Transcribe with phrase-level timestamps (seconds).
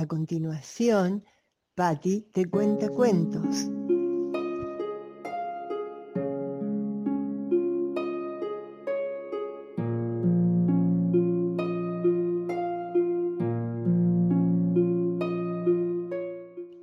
[0.00, 1.24] A continuación,
[1.74, 3.68] Patti te cuenta cuentos.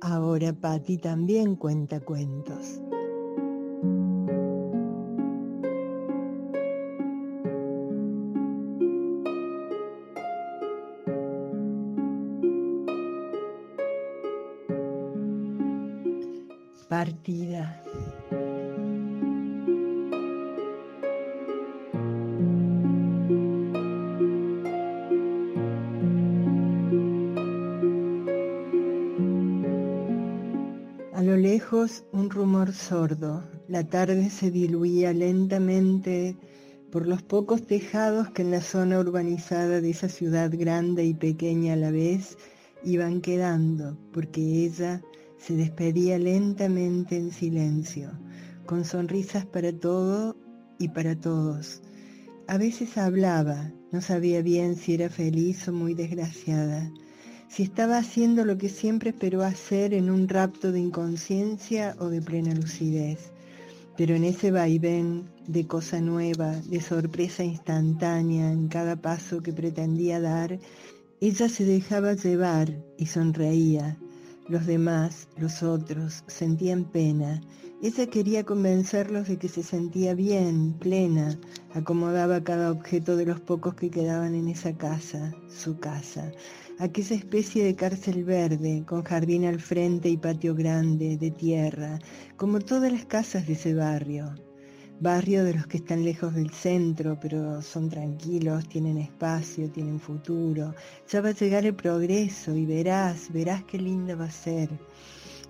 [0.00, 2.80] Ahora Patti también cuenta cuentos.
[16.88, 17.82] Partida.
[31.12, 33.42] A lo lejos un rumor sordo.
[33.68, 36.36] La tarde se diluía lentamente
[36.90, 41.74] por los pocos tejados que en la zona urbanizada de esa ciudad grande y pequeña
[41.74, 42.38] a la vez
[42.82, 45.02] iban quedando, porque ella
[45.38, 48.10] se despedía lentamente en silencio,
[48.66, 50.36] con sonrisas para todo
[50.78, 51.80] y para todos.
[52.46, 56.90] A veces hablaba, no sabía bien si era feliz o muy desgraciada,
[57.48, 62.20] si estaba haciendo lo que siempre esperó hacer en un rapto de inconsciencia o de
[62.20, 63.32] plena lucidez.
[63.96, 70.20] Pero en ese vaivén de cosa nueva, de sorpresa instantánea en cada paso que pretendía
[70.20, 70.58] dar,
[71.20, 73.98] ella se dejaba llevar y sonreía,
[74.48, 77.40] los demás, los otros, sentían pena.
[77.82, 81.38] Ella quería convencerlos de que se sentía bien, plena,
[81.74, 86.32] acomodaba cada objeto de los pocos que quedaban en esa casa, su casa,
[86.78, 91.98] aquella especie de cárcel verde, con jardín al frente y patio grande, de tierra,
[92.36, 94.34] como todas las casas de ese barrio,
[95.00, 100.74] barrio de los que están lejos del centro, pero son tranquilos, tienen espacio, tienen futuro.
[101.08, 104.68] Ya va a llegar el progreso y verás, verás qué linda va a ser.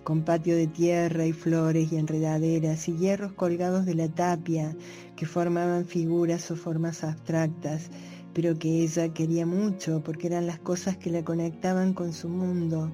[0.04, 4.76] Con patio de tierra y flores y enredaderas y hierros colgados de la tapia
[5.16, 7.90] que formaban figuras o formas abstractas,
[8.34, 12.90] pero que ella quería mucho porque eran las cosas que la conectaban con su mundo,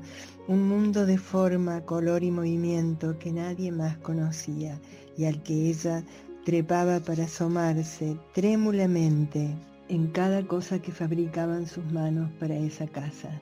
[0.47, 4.81] un mundo de forma, color y movimiento que nadie más conocía
[5.17, 6.05] y al que ella
[6.45, 9.55] trepaba para asomarse trémulamente
[9.89, 13.41] en cada cosa que fabricaban sus manos para esa casa,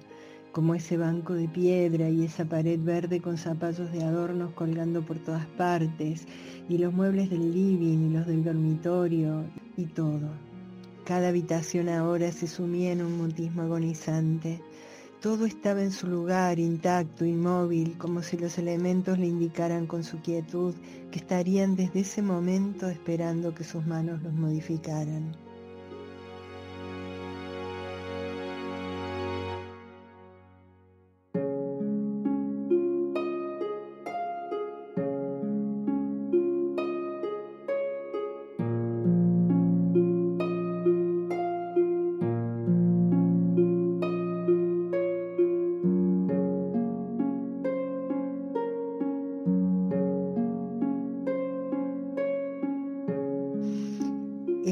[0.53, 5.19] como ese banco de piedra y esa pared verde con zapallos de adornos colgando por
[5.19, 6.27] todas partes,
[6.69, 9.45] y los muebles del living y los del dormitorio,
[9.77, 10.31] y todo.
[11.05, 14.61] Cada habitación ahora se sumía en un mutismo agonizante,
[15.23, 20.21] todo estaba en su lugar, intacto, inmóvil, como si los elementos le indicaran con su
[20.21, 20.75] quietud
[21.13, 25.37] que estarían desde ese momento esperando que sus manos los modificaran.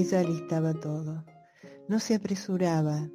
[0.01, 1.27] Ella alistaba todo.
[1.87, 3.11] No se apresuraba,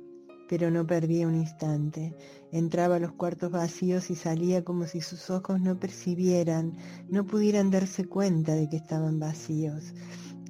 [0.48, 2.16] pero no perdía un instante.
[2.52, 6.78] Entraba a los cuartos vacíos y salía como si sus ojos no percibieran,
[7.10, 9.96] no pudieran darse cuenta de que estaban vacíos.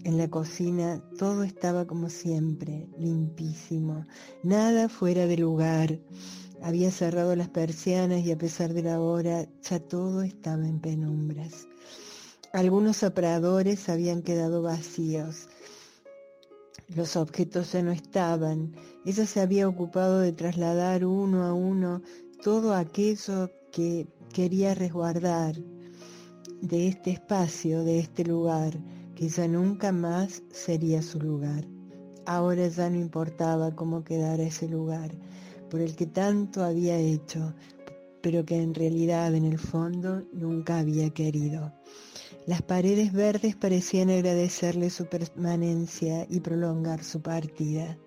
[0.04, 4.06] En la cocina todo estaba como siempre, limpísimo,
[4.44, 6.02] nada fuera de lugar.
[6.62, 11.66] Había cerrado las persianas y a pesar de la hora ya todo estaba en penumbras.
[12.52, 15.48] Algunos aparadores habían quedado vacíos
[16.88, 18.74] los objetos ya no estaban.
[19.06, 22.02] Ella se había ocupado de trasladar uno a uno
[22.44, 25.56] todo aquello que quería resguardar
[26.62, 28.78] de este espacio, de este lugar,
[29.16, 31.66] que ya nunca más sería su lugar.
[32.26, 35.12] Ahora ya no importaba cómo quedara ese lugar,
[35.70, 37.54] por el que tanto había hecho,
[38.22, 41.72] pero que en realidad en el fondo nunca había querido.
[42.48, 47.98] Las paredes verdes parecían agradecerle su permanencia y prolongar su partida.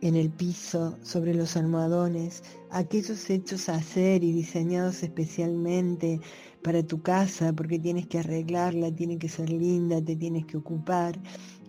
[0.00, 6.20] En el piso, sobre los almohadones, aquellos hechos a hacer y diseñados especialmente
[6.62, 11.20] para tu casa, porque tienes que arreglarla, tiene que ser linda, te tienes que ocupar,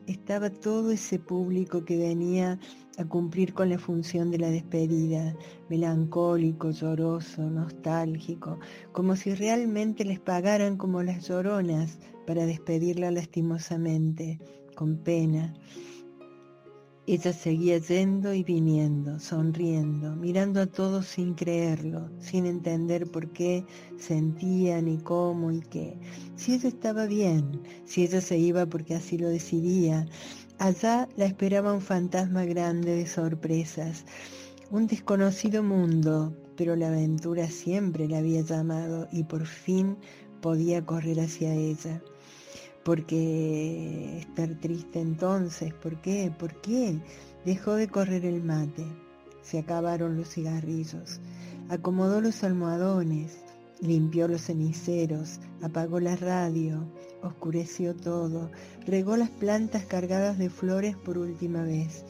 [0.08, 2.60] estaba todo ese público que venía
[2.98, 5.36] a cumplir con la función de la despedida,
[5.70, 8.60] melancólico, lloroso, nostálgico,
[8.92, 14.40] como si realmente les pagaran como las lloronas para despedirla lastimosamente,
[14.76, 15.54] con pena.
[17.06, 23.66] Ella seguía yendo y viniendo, sonriendo, mirando a todos sin creerlo, sin entender por qué
[23.98, 26.00] sentía ni cómo y qué.
[26.38, 30.08] Si ella estaba bien, si ella se iba porque así lo decidía,
[30.60, 34.06] allá la esperaba un fantasma grande de sorpresas,
[34.72, 39.98] un desconocido mundo, pero la aventura siempre la había llamado y por fin
[40.42, 42.02] podía correr hacia ella.
[42.84, 46.32] Porque estar triste entonces, ¿por qué?
[46.38, 47.00] ¿Por qué?
[47.46, 48.86] Dejó de correr el mate,
[49.42, 51.20] se acabaron los cigarrillos,
[51.70, 53.43] acomodó los almohadones,
[53.82, 56.86] limpió los ceniceros, apagó la radio,
[57.22, 58.50] oscureció todo,
[58.86, 62.06] regó las plantas cargadas de flores por última vez,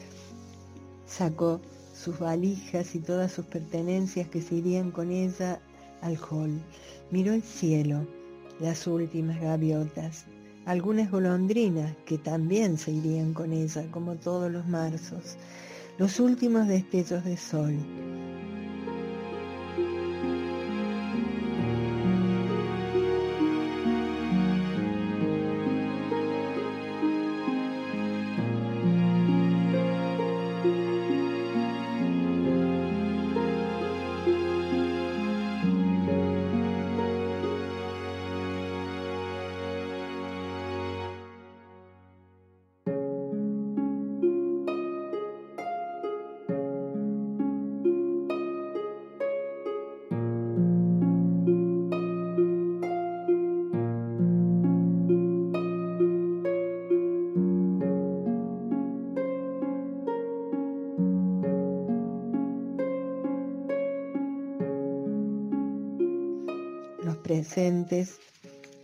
[1.06, 1.60] sacó
[1.94, 5.60] sus valijas y todas sus pertenencias que se irían con ella
[6.00, 6.60] al hall,
[7.10, 8.06] miró el cielo,
[8.60, 10.26] las últimas gaviotas,
[10.64, 15.36] algunas golondrinas que también se irían con ella, como todos los marzos,
[15.98, 17.74] los últimos destellos de sol.
[67.24, 68.20] Presentes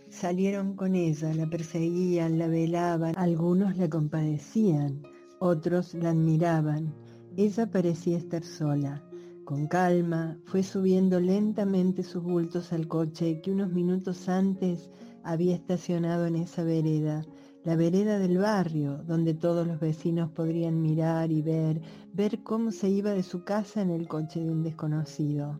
[0.09, 5.03] salieron con ella, la perseguían, la velaban, algunos la compadecían,
[5.39, 6.91] otros la admiraban.
[7.37, 9.03] Ella parecía estar sola.
[9.45, 14.89] Con calma, fue subiendo lentamente sus bultos al coche que unos minutos antes
[15.23, 17.23] había estacionado en esa vereda,
[17.63, 21.79] la vereda del barrio, donde todos los vecinos podrían mirar y ver,
[22.11, 25.59] ver cómo se iba de su casa en el coche de un desconocido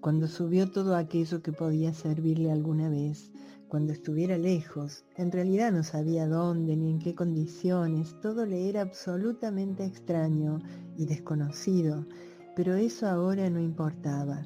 [0.00, 3.30] cuando subió todo aquello que podía servirle alguna vez,
[3.68, 8.82] cuando estuviera lejos, en realidad no sabía dónde ni en qué condiciones, todo le era
[8.82, 10.60] absolutamente extraño
[10.96, 12.06] y desconocido,
[12.54, 14.44] pero eso ahora no importaba.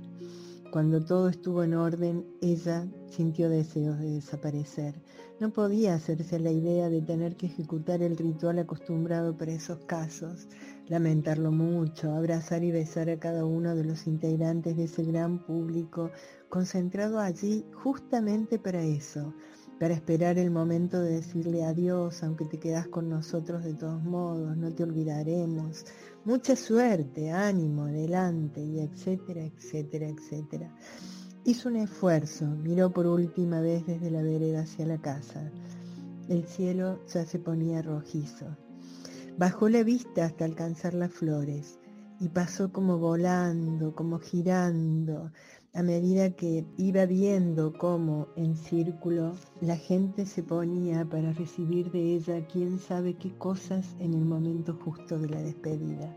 [0.72, 4.94] Cuando todo estuvo en orden, ella sintió deseos de desaparecer.
[5.40, 10.46] No podía hacerse la idea de tener que ejecutar el ritual acostumbrado para esos casos
[10.90, 16.10] lamentarlo mucho, abrazar y besar a cada uno de los integrantes de ese gran público
[16.48, 19.32] concentrado allí justamente para eso,
[19.78, 24.56] para esperar el momento de decirle adiós, aunque te quedas con nosotros de todos modos,
[24.56, 25.86] no te olvidaremos.
[26.24, 30.74] Mucha suerte, ánimo, adelante, y etcétera, etcétera, etcétera.
[31.44, 35.52] Hizo un esfuerzo, miró por última vez desde la vereda hacia la casa.
[36.28, 38.56] El cielo ya se ponía rojizo.
[39.40, 41.78] Bajó la vista hasta alcanzar las flores
[42.20, 45.32] y pasó como volando, como girando,
[45.72, 49.32] a medida que iba viendo cómo en círculo
[49.62, 54.78] la gente se ponía para recibir de ella quién sabe qué cosas en el momento
[54.84, 56.14] justo de la despedida.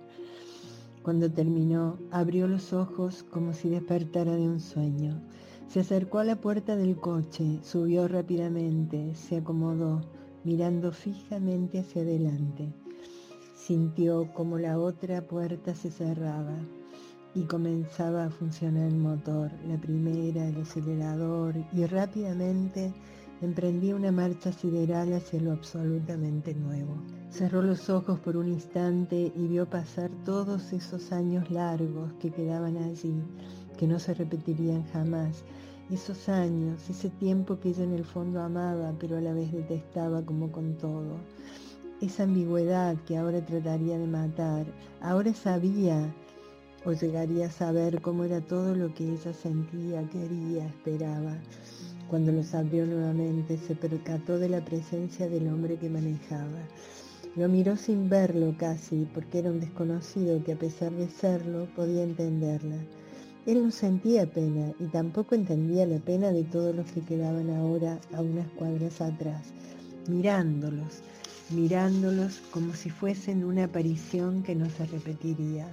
[1.02, 5.22] Cuando terminó, abrió los ojos como si despertara de un sueño.
[5.70, 10.02] Se acercó a la puerta del coche, subió rápidamente, se acomodó,
[10.44, 12.83] mirando fijamente hacia adelante.
[13.66, 16.58] Sintió como la otra puerta se cerraba
[17.34, 22.92] y comenzaba a funcionar el motor, la primera, el acelerador, y rápidamente
[23.42, 26.98] emprendía una marcha sideral hacia lo absolutamente nuevo.
[27.30, 32.76] Cerró los ojos por un instante y vio pasar todos esos años largos que quedaban
[32.76, 33.16] allí,
[33.78, 35.46] que no se repetirían jamás.
[35.90, 40.22] Esos años, ese tiempo que ella en el fondo amaba, pero a la vez detestaba
[40.22, 41.16] como con todo
[42.04, 44.66] esa ambigüedad que ahora trataría de matar,
[45.02, 46.14] ahora sabía
[46.86, 51.38] o llegaría a saber cómo era todo lo que ella sentía, quería, esperaba.
[52.10, 56.68] Cuando los abrió nuevamente se percató de la presencia del hombre que manejaba.
[57.38, 62.04] Lo miró sin verlo casi, porque era un desconocido que a pesar de serlo podía
[62.04, 62.76] entenderla.
[63.46, 67.98] Él no sentía pena y tampoco entendía la pena de todos los que quedaban ahora
[68.14, 69.54] a unas cuadras atrás,
[70.08, 71.02] mirándolos,
[71.54, 75.68] mirándolos como si fuesen una aparición que no se repetiría.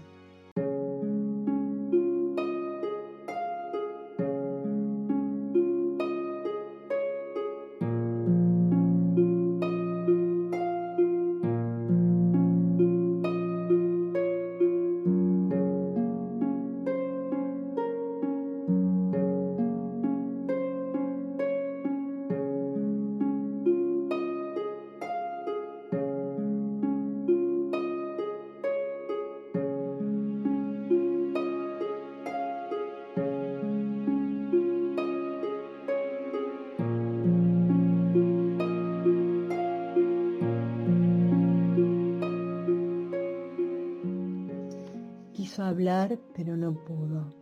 [46.34, 47.32] Pero no pudo.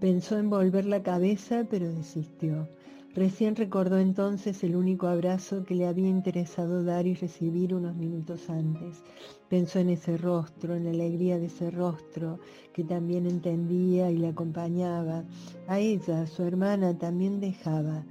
[0.00, 2.66] Pensó en volver la cabeza, pero desistió.
[3.14, 8.48] Recién recordó entonces el único abrazo que le había interesado dar y recibir unos minutos
[8.48, 9.02] antes.
[9.48, 12.40] Pensó en ese rostro, en la alegría de ese rostro
[12.72, 15.24] que también entendía y le acompañaba.
[15.68, 18.04] A ella, su hermana, también dejaba,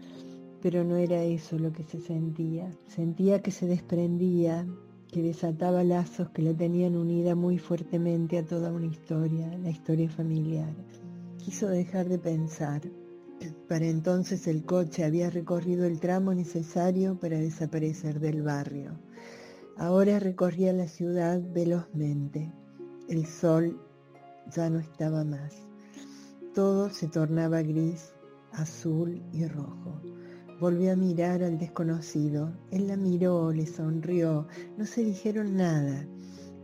[0.62, 2.72] pero no era eso lo que se sentía.
[2.88, 4.66] Sentía que se desprendía,
[5.14, 10.10] que desataba lazos que la tenían unida muy fuertemente a toda una historia, la historia
[10.10, 10.74] familiar.
[11.38, 12.82] Quiso dejar de pensar,
[13.70, 18.98] para entonces el coche había recorrido el tramo necesario para desaparecer del barrio.
[19.78, 22.52] Ahora recorría la ciudad velozmente.
[23.08, 23.80] El sol
[24.52, 25.54] ya no estaba más.
[26.56, 28.14] Todo se tornaba gris,
[28.52, 30.02] azul y rojo.
[30.64, 32.50] Volvió a mirar al desconocido.
[32.72, 34.48] Él la miró, le sonrió.
[34.78, 36.08] No se dijeron nada.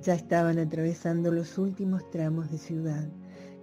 [0.04, 3.10] Ya estaban atravesando los últimos tramos de ciudad.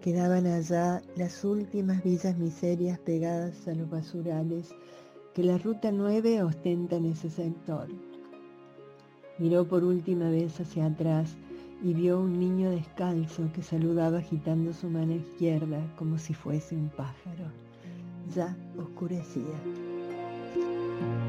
[0.02, 4.74] Quedaban allá las últimas villas miserias pegadas a los basurales
[5.32, 7.88] que la Ruta 9 ostenta en ese sector.
[9.38, 11.34] Miró por última vez hacia atrás
[11.82, 16.90] y vio un niño descalzo que saludaba agitando su mano izquierda como si fuese un
[16.90, 17.50] pájaro.
[18.34, 19.95] Ya oscurecía.
[20.98, 21.25] thank you